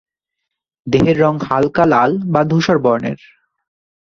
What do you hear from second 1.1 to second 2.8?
রং হালকা লাল বা ধূসর